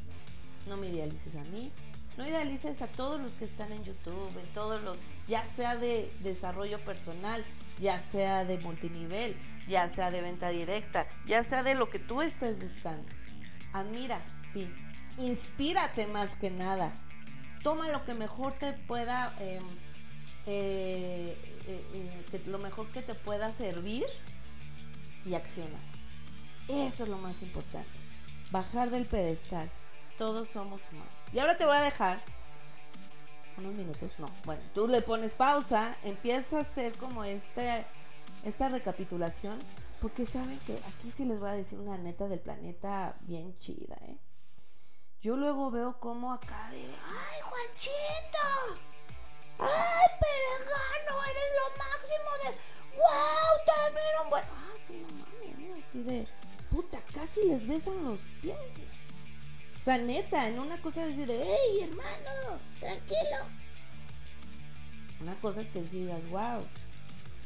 no 0.67 0.77
me 0.77 0.88
idealices 0.88 1.35
a 1.35 1.43
mí, 1.45 1.71
no 2.17 2.27
idealices 2.27 2.81
a 2.81 2.88
todos 2.88 3.19
los 3.21 3.35
que 3.35 3.45
están 3.45 3.71
en 3.71 3.83
YouTube, 3.83 4.38
en 4.38 4.53
todos 4.53 4.81
los, 4.81 4.97
ya 5.27 5.45
sea 5.45 5.75
de 5.75 6.13
desarrollo 6.21 6.83
personal, 6.83 7.43
ya 7.79 8.00
sea 8.00 8.43
de 8.45 8.59
multinivel, 8.59 9.35
ya 9.67 9.89
sea 9.89 10.11
de 10.11 10.21
venta 10.21 10.50
directa, 10.50 11.07
ya 11.25 11.43
sea 11.43 11.63
de 11.63 11.75
lo 11.75 11.89
que 11.89 12.00
tú 12.00 12.21
estés 12.21 12.59
buscando. 12.59 13.07
Admira, 13.73 14.21
sí, 14.51 14.71
inspírate 15.17 16.07
más 16.07 16.35
que 16.35 16.51
nada. 16.51 16.91
Toma 17.63 17.88
lo 17.91 18.03
que 18.05 18.13
mejor 18.13 18.53
te 18.53 18.73
pueda, 18.73 19.35
em, 19.39 19.63
eh, 20.45 21.38
eh, 21.67 22.41
lo 22.45 22.57
mejor 22.57 22.91
que 22.91 23.01
te 23.01 23.15
pueda 23.15 23.51
servir 23.51 24.05
y 25.25 25.36
accionar. 25.36 25.81
Eso 26.67 27.03
es 27.03 27.10
lo 27.10 27.17
más 27.17 27.41
importante. 27.41 27.89
Bajar 28.51 28.89
del 28.89 29.05
pedestal. 29.05 29.69
Todos 30.17 30.50
somos 30.50 30.81
humanos. 30.91 31.13
Y 31.33 31.39
ahora 31.39 31.57
te 31.57 31.65
voy 31.65 31.75
a 31.75 31.81
dejar 31.81 32.21
unos 33.57 33.74
minutos. 33.74 34.13
No, 34.17 34.29
bueno, 34.45 34.62
tú 34.74 34.88
le 34.88 35.01
pones 35.01 35.33
pausa, 35.33 35.98
empieza 36.03 36.60
a 36.60 36.62
hacer 36.62 36.98
como 36.98 37.24
este, 37.24 37.86
esta 38.43 38.69
recapitulación. 38.69 39.60
Porque 40.00 40.25
saben 40.25 40.57
que 40.62 40.74
aquí 40.74 41.12
sí 41.12 41.25
les 41.25 41.39
voy 41.39 41.50
a 41.51 41.53
decir 41.53 41.77
una 41.77 41.95
neta 41.98 42.27
del 42.27 42.39
planeta 42.39 43.15
bien 43.21 43.53
chida, 43.53 43.95
¿eh? 44.07 44.17
Yo 45.21 45.38
luego 45.38 45.69
veo 45.69 46.00
como 46.00 46.33
acá 46.33 46.71
de, 46.71 46.83
¡ay, 46.83 47.41
Juanchito! 47.43 48.90
¡Ay, 49.60 50.08
Peregano! 50.22 51.13
¡Eres 51.29 51.51
lo 51.60 51.67
máximo 51.77 52.31
de... 52.43 52.50
¡Wow! 52.98 53.51
¡Te! 53.65 53.72
Bueno, 54.29 54.48
ah, 54.53 54.74
sí, 54.86 55.05
no 55.05 55.08
mames, 55.17 55.86
así 55.86 56.03
de 56.03 56.27
puta, 56.70 57.01
casi 57.13 57.43
les 57.43 57.67
besan 57.67 58.03
los 58.03 58.22
pies. 58.41 58.55
O 59.79 59.84
sea, 59.84 59.98
neta, 59.98 60.48
en 60.48 60.60
una 60.60 60.81
cosa 60.81 61.05
decir 61.05 61.27
de, 61.27 61.41
hey, 61.43 61.84
hermano, 61.84 62.60
tranquilo. 62.79 63.38
Una 65.20 65.39
cosa 65.41 65.62
es 65.62 65.70
que 65.70 65.81
digas, 65.81 66.27
wow, 66.29 66.65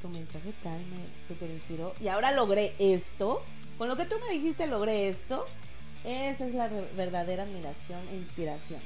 tu 0.01 0.09
mensaje 0.09 0.53
tal 0.61 0.79
me 0.87 0.97
super 1.27 1.49
inspiró 1.49 1.95
y 1.99 2.07
ahora 2.07 2.31
logré 2.31 2.75
esto. 2.77 3.43
Con 3.77 3.89
lo 3.89 3.97
que 3.97 4.05
tú 4.05 4.15
me 4.19 4.33
dijiste, 4.33 4.67
logré 4.67 5.09
esto. 5.09 5.45
Esa 6.03 6.45
es 6.45 6.53
la 6.53 6.67
verdadera 6.67 7.43
admiración 7.43 8.07
e 8.09 8.15
inspiración. 8.15 8.81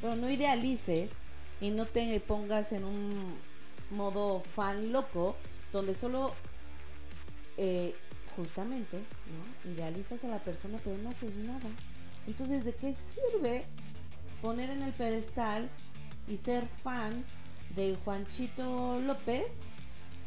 Pero 0.00 0.16
no 0.16 0.28
idealices 0.28 1.12
y 1.60 1.70
no 1.70 1.86
te 1.86 2.18
pongas 2.20 2.72
en 2.72 2.84
un 2.84 3.38
modo 3.90 4.40
fan 4.40 4.92
loco 4.92 5.36
donde 5.72 5.94
solo 5.94 6.32
eh, 7.56 7.94
justamente. 8.36 9.02
Idealizas 9.64 10.24
a 10.24 10.28
la 10.28 10.42
persona 10.42 10.80
pero 10.82 10.96
no 10.98 11.10
haces 11.10 11.34
nada. 11.36 11.68
Entonces, 12.26 12.64
¿de 12.64 12.74
qué 12.74 12.94
sirve 12.94 13.64
poner 14.40 14.70
en 14.70 14.82
el 14.82 14.92
pedestal 14.92 15.70
y 16.28 16.36
ser 16.36 16.66
fan 16.66 17.24
de 17.74 17.96
Juanchito 18.04 19.00
López 19.00 19.46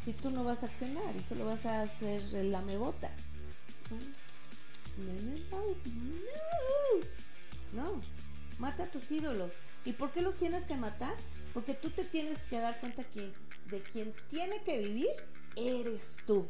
si 0.02 0.12
tú 0.12 0.30
no 0.30 0.44
vas 0.44 0.62
a 0.62 0.66
accionar 0.66 1.16
y 1.16 1.22
solo 1.22 1.46
vas 1.46 1.66
a 1.66 1.82
hacer 1.82 2.22
lamebotas? 2.44 3.20
No, 3.90 5.12
no, 5.50 5.62
no, 7.74 7.92
no. 7.92 8.00
Mata 8.58 8.84
a 8.84 8.90
tus 8.90 9.10
ídolos. 9.10 9.54
¿Y 9.84 9.92
por 9.92 10.12
qué 10.12 10.22
los 10.22 10.36
tienes 10.36 10.64
que 10.64 10.76
matar? 10.76 11.14
Porque 11.52 11.74
tú 11.74 11.90
te 11.90 12.04
tienes 12.04 12.38
que 12.50 12.58
dar 12.58 12.80
cuenta 12.80 13.04
que 13.04 13.32
de 13.66 13.82
quien 13.82 14.14
tiene 14.28 14.62
que 14.64 14.78
vivir 14.78 15.10
eres 15.56 16.16
tú. 16.26 16.48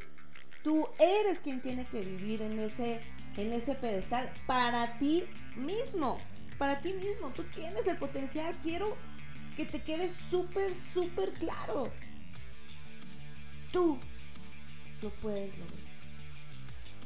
Tú 0.63 0.89
eres 0.99 1.41
quien 1.41 1.61
tiene 1.61 1.85
que 1.85 2.01
vivir 2.01 2.41
en 2.43 2.59
ese, 2.59 3.01
en 3.37 3.53
ese 3.53 3.75
pedestal 3.75 4.33
para 4.47 4.99
ti 4.99 5.25
mismo. 5.57 6.19
Para 6.59 6.81
ti 6.81 6.95
mismo. 6.95 7.31
Tú 7.33 7.45
tienes 7.45 7.87
el 7.87 7.99
potencial. 7.99 8.55
Quiero 8.63 8.97
que 9.57 9.67
te 9.67 9.83
quede 9.83 10.11
súper, 10.31 10.73
súper 10.75 11.33
claro. 11.35 11.91
Tú 13.73 13.99
lo 15.03 15.11
puedes 15.17 15.59
lograr. 15.59 15.95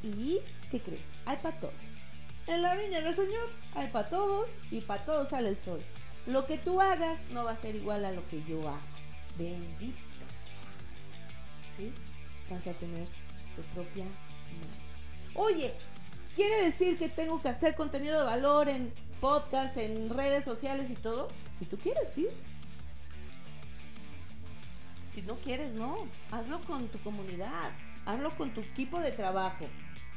¿Y 0.03 0.41
qué 0.71 0.81
crees? 0.81 1.07
Hay 1.25 1.39
para 1.39 1.59
todos. 1.59 1.75
En 2.47 2.63
la 2.63 2.77
viña 2.77 3.01
del 3.01 3.15
Señor 3.15 3.51
hay 3.75 3.89
para 3.89 4.09
todos 4.09 4.51
y 4.71 4.81
para 4.83 5.05
todos 5.05 5.29
sale 5.29 5.49
el 5.49 5.59
sol. 5.59 5.83
Lo 6.29 6.45
que 6.47 6.59
tú 6.59 6.79
hagas 6.79 7.19
no 7.31 7.45
va 7.45 7.53
a 7.53 7.57
ser 7.57 7.75
igual 7.75 8.05
a 8.05 8.13
lo 8.13 8.29
que 8.29 8.45
yo 8.45 8.61
haga. 8.69 8.83
Bendito 9.39 9.99
sea. 10.29 11.75
¿Sí? 11.75 11.93
Vas 12.51 12.67
a 12.67 12.75
tener 12.75 13.09
propia 13.75 14.05
magia. 14.05 15.35
Oye, 15.35 15.75
¿quiere 16.35 16.65
decir 16.65 16.99
que 16.99 17.09
tengo 17.09 17.41
que 17.41 17.49
hacer 17.49 17.75
contenido 17.75 18.19
de 18.19 18.25
valor 18.25 18.69
en 18.69 18.93
podcast, 19.23 19.75
en 19.79 20.11
redes 20.11 20.45
sociales 20.45 20.91
y 20.91 20.97
todo? 20.97 21.29
Si 21.59 21.65
tú 21.65 21.79
quieres, 21.79 22.11
sí. 22.15 22.29
Si 25.11 25.23
no 25.23 25.37
quieres, 25.37 25.73
no. 25.73 26.07
Hazlo 26.31 26.61
con 26.61 26.89
tu 26.89 27.01
comunidad, 27.03 27.73
hazlo 28.05 28.37
con 28.37 28.53
tu 28.53 28.61
equipo 28.61 29.01
de 29.01 29.13
trabajo. 29.13 29.67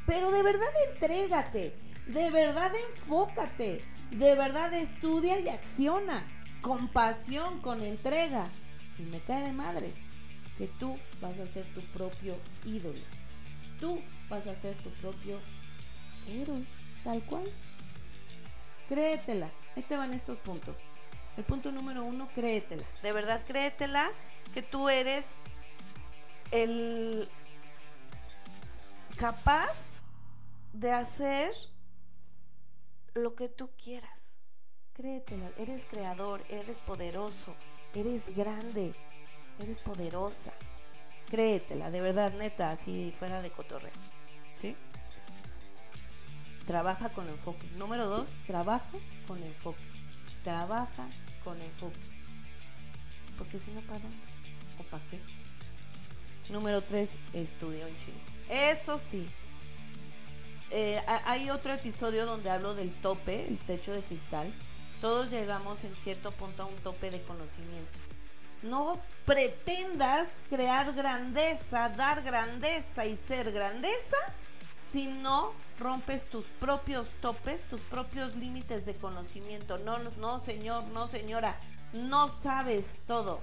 Pero 0.05 0.29
de 0.29 0.43
verdad 0.43 0.67
entrégate, 0.91 1.73
de 2.07 2.31
verdad 2.31 2.69
enfócate, 2.89 3.81
de 4.11 4.35
verdad 4.35 4.73
estudia 4.73 5.39
y 5.39 5.49
acciona, 5.49 6.27
con 6.61 6.89
pasión, 6.89 7.61
con 7.61 7.81
entrega. 7.81 8.49
Y 8.97 9.03
me 9.03 9.19
cae 9.21 9.43
de 9.43 9.53
madres 9.53 9.95
que 10.57 10.67
tú 10.67 10.99
vas 11.21 11.39
a 11.39 11.47
ser 11.47 11.65
tu 11.73 11.81
propio 11.91 12.37
ídolo. 12.65 13.01
Tú 13.79 14.01
vas 14.29 14.45
a 14.47 14.55
ser 14.55 14.75
tu 14.77 14.91
propio 14.91 15.39
héroe, 16.27 16.63
tal 17.03 17.23
cual. 17.23 17.49
Créetela. 18.87 19.49
Ahí 19.75 19.83
te 19.83 19.95
van 19.95 20.13
estos 20.13 20.37
puntos. 20.39 20.79
El 21.37 21.45
punto 21.45 21.71
número 21.71 22.03
uno, 22.03 22.27
créetela. 22.35 22.85
De 23.01 23.13
verdad, 23.13 23.43
créetela 23.47 24.11
que 24.53 24.61
tú 24.61 24.89
eres 24.89 25.27
el 26.51 27.29
capaz 29.15 30.01
de 30.73 30.91
hacer 30.91 31.51
lo 33.13 33.35
que 33.35 33.49
tú 33.49 33.69
quieras. 33.81 34.37
Créetela. 34.93 35.51
Eres 35.57 35.85
creador, 35.85 36.43
eres 36.49 36.79
poderoso, 36.79 37.55
eres 37.93 38.35
grande, 38.35 38.93
eres 39.59 39.79
poderosa. 39.79 40.53
Créetela, 41.29 41.91
de 41.91 42.01
verdad, 42.01 42.33
neta, 42.33 42.71
así 42.71 43.13
fuera 43.17 43.41
de 43.41 43.51
cotorreo. 43.51 43.91
¿Sí? 44.55 44.75
Trabaja 46.65 47.09
con 47.09 47.27
enfoque. 47.27 47.67
Número 47.77 48.05
dos, 48.05 48.37
trabaja 48.45 48.97
con 49.27 49.41
enfoque. 49.43 49.83
Trabaja 50.43 51.09
con 51.43 51.61
enfoque. 51.61 51.99
Porque 53.37 53.59
si 53.59 53.71
no, 53.71 53.81
¿para 53.81 53.99
dónde? 53.99 54.17
¿O 54.79 54.83
para 54.83 55.03
qué? 55.09 55.19
Número 56.51 56.81
tres, 56.81 57.17
estudia 57.33 57.87
un 57.87 57.95
chingo. 57.95 58.19
Eso 58.49 58.99
sí. 58.99 59.27
Eh, 60.73 61.01
hay 61.25 61.49
otro 61.49 61.73
episodio 61.73 62.25
donde 62.25 62.49
hablo 62.49 62.73
del 62.73 62.93
tope, 63.01 63.45
el 63.47 63.57
techo 63.59 63.91
de 63.91 64.01
cristal. 64.01 64.53
Todos 65.01 65.29
llegamos 65.29 65.83
en 65.83 65.95
cierto 65.95 66.31
punto 66.31 66.63
a 66.63 66.65
un 66.65 66.75
tope 66.77 67.11
de 67.11 67.21
conocimiento. 67.23 67.99
No 68.63 68.99
pretendas 69.25 70.29
crear 70.49 70.93
grandeza, 70.93 71.89
dar 71.89 72.21
grandeza 72.21 73.05
y 73.05 73.17
ser 73.17 73.51
grandeza 73.51 74.17
si 74.91 75.07
no 75.07 75.53
rompes 75.79 76.25
tus 76.29 76.45
propios 76.45 77.07
topes, 77.21 77.67
tus 77.67 77.81
propios 77.81 78.35
límites 78.35 78.85
de 78.85 78.95
conocimiento. 78.95 79.77
No, 79.79 79.97
no, 79.99 80.39
señor, 80.39 80.85
no, 80.85 81.07
señora, 81.07 81.59
no 81.93 82.29
sabes 82.29 82.99
todo. 83.07 83.41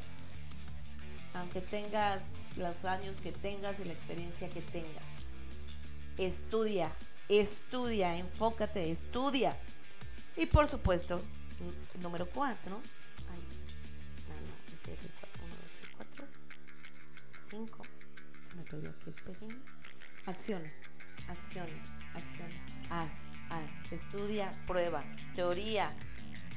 Aunque 1.35 1.61
tengas 1.61 2.25
los 2.57 2.85
años 2.85 3.21
que 3.21 3.33
tengas 3.33 3.81
y 3.81 3.85
la 3.85 3.93
experiencia 3.93 4.49
que 4.49 4.63
tengas. 4.63 5.05
Estudia, 6.17 6.93
estudia, 7.29 8.17
enfócate, 8.17 8.91
estudia. 8.91 9.59
Y 10.37 10.47
por 10.47 10.69
supuesto, 10.69 11.23
número 12.01 12.29
cuatro. 12.31 12.81
Ay, 13.31 13.41
no, 14.29 14.35
no, 14.35 14.55
ese 14.67 14.95
es 14.95 15.03
el 15.05 15.13
cuatro. 15.13 15.45
Uno, 15.45 15.55
dos, 15.55 15.73
tres, 15.79 15.91
cuatro. 15.97 16.25
Cinco. 17.51 17.83
Se 18.49 18.55
me 18.57 18.63
perdió 18.63 18.91
aquí 18.91 19.05
el 19.07 19.15
pequeño. 19.15 19.63
Acciona 20.27 20.71
acciona, 21.29 21.83
acciona, 22.15 22.55
haz, 22.91 23.13
haz, 23.51 23.71
estudia, 23.93 24.51
prueba, 24.67 25.05
teoría, 25.35 25.95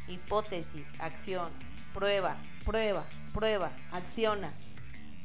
hipótesis, 0.07 0.87
acción, 0.99 1.51
prueba, 1.93 2.41
prueba, 2.65 3.05
prueba, 3.33 3.71
acciona. 3.91 4.53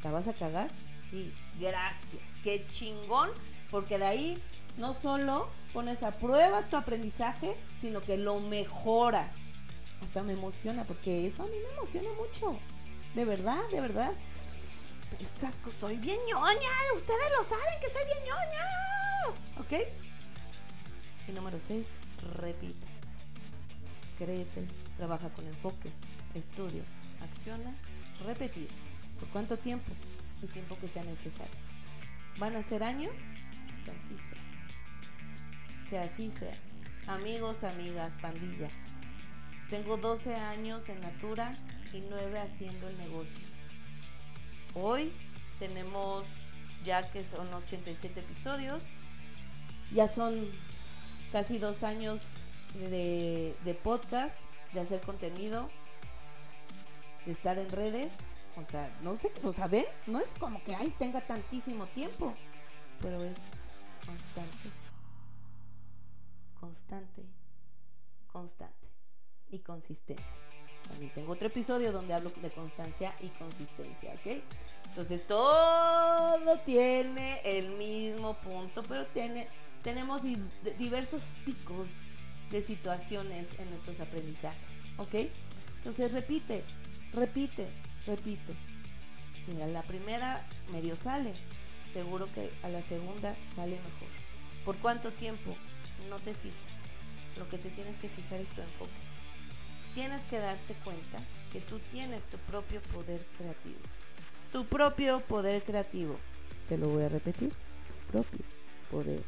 ¿La 0.03 0.11
vas 0.11 0.29
a 0.29 0.35
cagar? 0.35 0.71
Sí, 0.97 1.33
gracias, 1.59 2.23
qué 2.43 2.67
chingón, 2.67 3.31
porque 3.71 3.99
de 3.99 4.07
ahí 4.07 4.43
no 4.77 4.95
solo 4.95 5.49
pones 5.73 6.03
a 6.03 6.13
prueba 6.13 6.69
tu 6.69 6.77
aprendizaje, 6.77 7.57
sino 7.77 8.01
que 8.01 8.17
lo 8.17 8.41
mejoras. 8.41 9.35
Hasta 10.03 10.23
me 10.23 10.35
emociona, 10.35 10.85
porque 10.85 11.27
eso 11.27 11.43
a 11.43 11.47
mí 11.47 11.57
me 11.63 11.71
emociona 11.75 12.09
mucho. 12.19 12.59
De 13.15 13.25
verdad, 13.25 13.61
de 13.71 13.81
verdad. 13.81 14.13
Esas 15.21 15.55
cosas, 15.57 15.81
soy 15.81 15.99
bien 15.99 16.19
ñoña, 16.29 16.71
ustedes 16.95 17.31
lo 17.39 17.45
saben 17.45 17.81
que 17.81 17.87
soy 17.87 18.05
bien 18.05 18.19
ñoña. 18.25 18.67
¿Ok? 19.61 19.73
Y 21.29 21.33
número 21.33 21.59
6, 21.59 21.91
repite. 22.35 22.87
Créete, 24.19 24.67
trabaja 24.97 25.33
con 25.33 25.47
enfoque, 25.47 25.91
estudia, 26.35 26.83
acciona, 27.23 27.77
repetir. 28.25 28.69
¿Por 29.19 29.29
cuánto 29.29 29.59
tiempo? 29.59 29.91
El 30.43 30.51
tiempo 30.51 30.77
que 30.79 30.89
sea 30.89 31.05
necesario. 31.05 31.55
¿Van 32.39 32.57
a 32.57 32.63
ser 32.63 32.83
años? 32.83 33.13
Que 33.85 33.91
así 33.91 34.17
sea. 34.17 34.56
Que 35.89 35.99
así 35.99 36.31
sea. 36.31 36.55
Amigos, 37.07 37.63
amigas, 37.63 38.17
pandilla. 38.21 38.69
Tengo 39.71 39.97
12 39.97 40.35
años 40.35 40.89
en 40.89 41.01
Natura 41.01 41.53
y 41.93 42.01
9 42.01 42.39
haciendo 42.41 42.89
el 42.89 42.97
negocio. 42.99 43.47
Hoy 44.75 45.13
tenemos 45.59 46.25
ya 46.85 47.11
que 47.11 47.25
son 47.25 47.53
87 47.53 48.21
episodios, 48.21 48.83
ya 49.91 50.09
son 50.09 50.51
casi 51.33 51.59
dos 51.59 51.83
años 51.83 52.23
de, 52.75 53.79
podcast, 53.83 54.41
de 54.73 54.81
hacer 54.81 55.01
contenido, 55.01 55.69
de 57.25 57.33
estar 57.33 57.59
en 57.59 57.71
redes. 57.71 58.13
O 58.57 58.65
sea, 58.65 58.91
no 59.03 59.17
sé, 59.17 59.31
o 59.43 59.53
sea, 59.53 59.67
ven, 59.67 59.85
no 60.07 60.19
es 60.19 60.31
como 60.39 60.63
que 60.63 60.75
ay 60.75 60.95
tenga 60.99 61.21
tantísimo 61.21 61.87
tiempo, 61.89 62.35
pero 63.03 63.23
es 63.23 63.37
constante, 64.07 64.71
constante, 66.61 67.25
constante 68.27 68.89
y 69.51 69.61
consistente. 69.61 70.23
También 70.89 71.13
tengo 71.15 71.33
otro 71.33 71.49
episodio 71.49 71.93
donde 71.93 72.15
hablo 72.15 72.31
de 72.31 72.51
constancia 72.51 73.15
y 73.21 73.29
consistencia, 73.31 74.15
¿ok? 74.15 74.43
Entonces 74.89 75.27
todo 75.27 76.59
tiene 76.65 77.41
el 77.45 77.77
mismo 77.77 78.35
punto, 78.35 78.83
pero 78.85 79.07
tiene 79.07 79.49
tenemos 79.83 80.21
diversos 80.79 81.33
picos 81.45 81.89
de 82.51 82.61
situaciones 82.61 83.49
en 83.59 83.71
nuestros 83.71 84.01
aprendizajes, 84.01 84.81
¿ok? 84.99 85.31
Entonces 85.77 86.13
repite, 86.13 86.65
repite, 87.13 87.69
repite. 88.05 88.57
Si 89.45 89.63
a 89.63 89.69
la 89.69 89.83
primera 89.83 90.45
medio 90.73 90.97
sale, 90.97 91.35
seguro 91.93 92.27
que 92.33 92.53
a 92.65 92.69
la 92.69 92.83
segunda 92.83 93.37
sale 93.55 93.77
mejor. 93.77 94.09
¿Por 94.65 94.77
cuánto 94.79 95.13
tiempo? 95.13 95.57
No 96.09 96.19
te 96.19 96.35
fijes. 96.35 96.61
Lo 97.37 97.49
que 97.49 97.59
te 97.59 97.71
tienes 97.71 97.97
que 97.97 98.09
fijar 98.09 98.41
es 98.41 98.49
tu 98.51 98.61
enfoque. 98.61 98.91
Tienes 99.95 100.25
que 100.27 100.39
darte 100.39 100.75
cuenta 100.85 101.21
que 101.53 101.61
tú 101.61 101.79
tienes 101.91 102.25
tu 102.25 102.39
propio 102.39 102.81
poder 102.83 103.25
creativo. 103.39 103.79
Tu 104.53 104.67
propio 104.67 105.21
poder 105.21 105.63
creativo. 105.63 106.17
Te 106.69 106.79
lo 106.79 106.89
voy 106.89 107.05
a 107.05 107.09
repetir. 107.09 107.51
Tu 107.51 108.13
propio 108.13 108.45
poder 108.91 109.23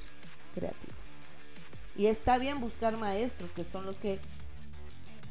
creativo. 0.54 0.94
Y 1.96 2.07
está 2.07 2.38
bien 2.38 2.61
buscar 2.61 2.96
maestros, 2.96 3.50
que 3.50 3.64
son 3.64 3.85
los 3.85 3.96
que 3.96 4.20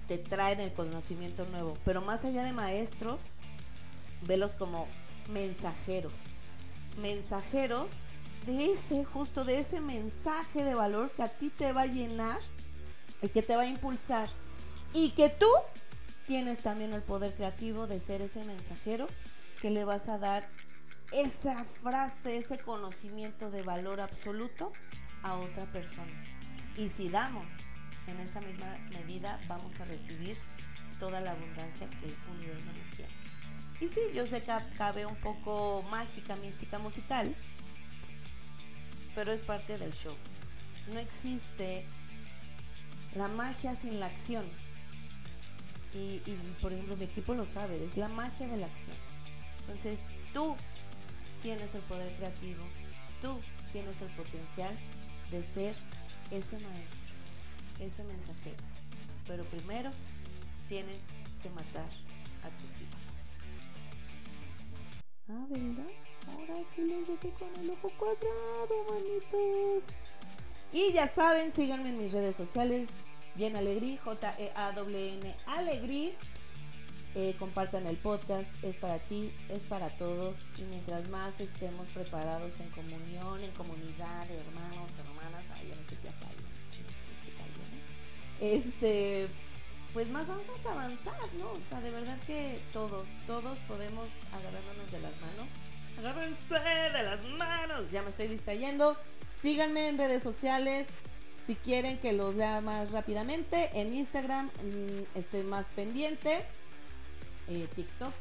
te 0.08 0.18
traen 0.18 0.60
el 0.60 0.74
conocimiento 0.74 1.46
nuevo. 1.46 1.78
Pero 1.86 2.02
más 2.02 2.26
allá 2.26 2.44
de 2.44 2.54
maestros, 2.54 3.22
velos 4.24 4.52
como 4.52 4.88
mensajeros. 5.30 6.14
Mensajeros 7.00 7.92
de 8.48 8.72
ese, 8.72 9.04
justo 9.04 9.44
de 9.44 9.60
ese 9.60 9.82
mensaje 9.82 10.64
de 10.64 10.74
valor 10.74 11.12
que 11.12 11.22
a 11.22 11.28
ti 11.28 11.50
te 11.50 11.74
va 11.74 11.82
a 11.82 11.86
llenar 11.86 12.40
y 13.22 13.28
que 13.28 13.44
te 13.44 13.58
va 13.58 13.64
a 13.64 13.68
impulsar. 13.68 14.30
Y 14.94 15.10
que 15.12 15.30
tú 15.30 15.50
tienes 16.26 16.60
también 16.60 16.94
el 16.94 17.04
poder 17.04 17.36
creativo 17.36 17.88
de 17.88 18.00
ser 18.00 18.22
ese 18.22 18.46
mensajero 18.46 19.08
que 19.62 19.70
le 19.70 19.84
vas 19.84 20.08
a 20.08 20.18
dar 20.18 20.48
esa 21.12 21.66
frase, 21.66 22.38
ese 22.38 22.58
conocimiento 22.58 23.52
de 23.52 23.64
valor 23.64 24.00
absoluto 24.00 24.72
a 25.24 25.36
otra 25.36 25.66
persona. 25.66 26.24
Y 26.78 26.88
si 26.88 27.10
damos 27.10 27.52
en 28.08 28.18
esa 28.22 28.40
misma 28.40 28.78
medida, 28.92 29.42
vamos 29.50 29.78
a 29.82 29.86
recibir 29.86 30.38
toda 31.00 31.20
la 31.20 31.32
abundancia 31.32 31.90
que 31.90 32.06
el 32.06 32.16
universo 32.32 32.72
nos 32.72 32.88
quiere. 32.92 33.12
Y 33.82 33.90
sí, 33.90 34.00
yo 34.14 34.26
sé 34.26 34.42
que 34.42 34.54
cabe 34.78 35.06
un 35.06 35.18
poco 35.18 35.84
mágica, 35.92 36.38
mística, 36.38 36.80
musical, 36.80 37.36
pero 39.18 39.34
es 39.34 39.42
parte 39.42 39.80
del 39.80 39.92
show. 39.94 40.16
No 40.94 41.00
existe 41.00 41.84
la 43.16 43.28
magia 43.28 43.76
sin 43.76 44.00
la 44.00 44.06
acción. 44.06 44.46
Y, 45.92 46.20
por 46.62 46.72
ejemplo, 46.72 46.96
mi 46.96 47.06
equipo 47.06 47.34
lo 47.34 47.48
sabe, 47.48 47.84
es 47.84 47.98
la 47.98 48.10
magia 48.10 48.48
de 48.48 48.58
la 48.58 48.68
acción. 48.68 48.96
Entonces, 49.62 50.02
tú 50.36 50.56
tienes 51.42 51.74
el 51.74 51.82
poder 51.82 52.16
creativo, 52.18 52.64
tú 53.20 53.40
tienes 53.72 54.00
el 54.02 54.10
potencial 54.10 54.78
de 55.32 55.42
ser 55.42 55.76
ese 56.30 56.60
maestro, 56.60 57.16
ese 57.80 58.04
mensajero. 58.04 58.64
Pero 59.26 59.46
primero 59.46 59.90
tienes 60.68 61.08
que 61.42 61.50
matar 61.50 61.90
a 62.44 62.50
tus 62.62 62.82
hijos. 62.82 63.02
Ah, 65.28 65.48
¿verdad? 65.50 66.17
Ahora 66.28 66.64
sí 66.64 66.82
los 66.82 67.08
dejé 67.08 67.30
con 67.32 67.56
el 67.60 67.70
ojo 67.72 67.92
cuadrado, 67.98 68.86
manitos. 68.90 69.86
Y 70.72 70.92
ya 70.94 71.08
saben, 71.08 71.54
síganme 71.54 71.90
en 71.90 71.98
mis 71.98 72.12
redes 72.12 72.36
sociales, 72.36 72.90
Jen 73.38 73.56
Alegrí, 73.56 73.98
J-E-A-W-N 73.98 75.36
Alegrí. 75.46 76.14
Eh, 77.16 77.36
compartan 77.40 77.88
el 77.88 77.98
podcast, 77.98 78.48
es 78.64 78.78
para 78.78 79.00
ti, 79.00 79.34
es 79.50 79.64
para 79.64 79.90
todos. 79.98 80.46
Y 80.58 80.64
mientras 80.64 81.10
más 81.10 81.40
estemos 81.40 81.88
preparados 81.88 82.60
en 82.60 82.70
comunión, 82.70 83.44
en 83.44 83.52
comunidad, 83.54 84.30
hermanos, 84.30 84.92
hermanas, 85.00 85.44
sé 85.90 85.98
qué 88.40 88.58
Este, 88.58 89.30
pues 89.94 90.10
más 90.10 90.28
vamos 90.28 90.66
a 90.66 90.72
avanzar, 90.72 91.34
¿no? 91.40 91.52
O 91.54 91.60
sea, 91.68 91.82
de 91.82 91.90
verdad 91.90 92.20
que 92.28 92.62
todos, 92.72 93.08
todos 93.26 93.58
podemos 93.62 94.10
agarrándonos 94.32 94.92
de 94.92 95.00
las 95.00 95.20
manos. 95.22 95.50
Agárrense 96.00 96.60
de 96.60 97.04
las 97.04 97.24
manos. 97.24 97.90
Ya 97.92 98.02
me 98.04 98.10
estoy 98.10 98.28
distrayendo. 98.28 98.98
Síganme 99.42 99.88
en 99.88 99.98
redes 99.98 100.24
sociales. 100.24 100.88
Si 101.46 101.56
quieren 101.56 101.98
que 102.00 102.12
los 102.14 102.36
lea 102.36 102.62
más 102.62 102.92
rápidamente, 102.92 103.70
en 103.74 103.94
Instagram 103.94 104.48
mm, 104.48 105.18
estoy 105.18 105.44
más 105.44 105.66
pendiente. 105.68 106.46
Eh, 107.48 107.68
TikTok, 107.76 108.14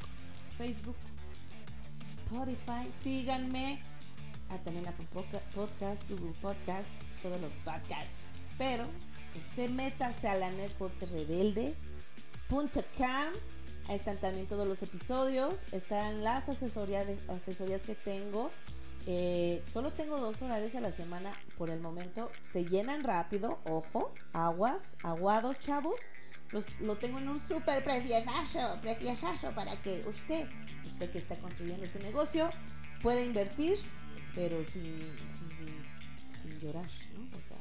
Facebook, 0.56 0.96
Spotify. 2.24 2.90
Síganme. 3.02 3.82
Ah, 4.48 4.58
también 4.58 4.86
Apple 4.86 5.08
Podcast, 5.12 6.08
Google 6.08 6.34
Podcast, 6.40 6.88
todos 7.20 7.40
los 7.40 7.52
podcasts. 7.64 8.12
Pero 8.56 8.84
usted 9.34 9.70
métase 9.70 10.28
a 10.28 10.36
la 10.36 10.50
network 10.50 10.94
rebelde.com. 11.02 11.74
Ahí 13.88 13.96
están 13.96 14.16
también 14.18 14.46
todos 14.46 14.66
los 14.66 14.82
episodios. 14.82 15.64
Están 15.72 16.24
las 16.24 16.48
asesorías, 16.48 17.06
asesorías 17.28 17.82
que 17.82 17.94
tengo. 17.94 18.50
Eh, 19.06 19.62
solo 19.72 19.92
tengo 19.92 20.18
dos 20.18 20.42
horarios 20.42 20.74
a 20.74 20.80
la 20.80 20.92
semana 20.92 21.32
por 21.56 21.70
el 21.70 21.80
momento. 21.80 22.30
Se 22.52 22.64
llenan 22.64 23.04
rápido, 23.04 23.60
ojo, 23.64 24.12
aguas, 24.32 24.82
aguados, 25.02 25.60
chavos 25.60 26.00
lo 26.80 26.96
tengo 26.96 27.18
en 27.18 27.28
un 27.28 27.42
súper 27.46 27.82
preciosazo, 27.82 28.80
preciosazo 28.80 29.50
para 29.52 29.74
que 29.82 30.02
usted, 30.06 30.48
usted 30.84 31.10
que 31.10 31.18
está 31.18 31.36
construyendo 31.36 31.84
ese 31.84 31.98
negocio, 31.98 32.50
pueda 33.02 33.22
invertir, 33.22 33.78
pero 34.34 34.64
sin, 34.64 34.84
sin, 34.84 36.40
sin 36.42 36.60
llorar, 36.60 36.88
¿no? 37.14 37.36
O 37.36 37.40
sea, 37.48 37.58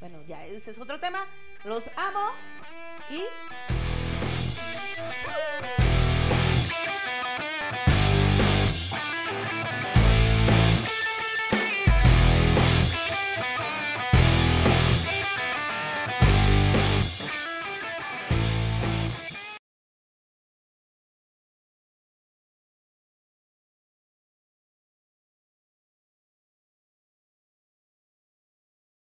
bueno, 0.00 0.20
ya 0.26 0.44
ese 0.44 0.72
es 0.72 0.78
otro 0.78 0.98
tema. 1.00 1.18
Los 1.64 1.88
amo 1.96 2.32
y... 3.10 3.85
Ciao. 5.22 6.05